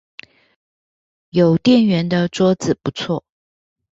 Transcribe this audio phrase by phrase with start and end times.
[1.29, 3.21] 有電源的桌子不錯